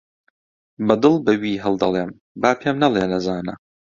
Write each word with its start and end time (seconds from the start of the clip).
بە 0.85 0.95
دڵ 1.03 1.15
بە 1.25 1.33
وی 1.41 1.61
هەڵدەڵێم 1.63 2.11
با 2.41 2.51
پێم 2.59 2.75
نەڵێ 2.83 3.03
نەزانە 3.13 3.53